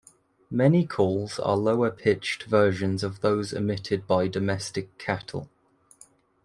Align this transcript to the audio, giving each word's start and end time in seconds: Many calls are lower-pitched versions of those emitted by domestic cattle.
Many 0.49 0.87
calls 0.87 1.37
are 1.37 1.55
lower-pitched 1.55 2.45
versions 2.45 3.03
of 3.03 3.21
those 3.21 3.53
emitted 3.53 4.07
by 4.07 4.27
domestic 4.29 4.97
cattle. 4.97 5.47